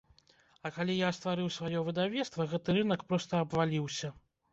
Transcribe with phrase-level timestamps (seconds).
[0.67, 4.11] А калі я стварыў сваё выдавецтва, гэты рынак проста абваліўся.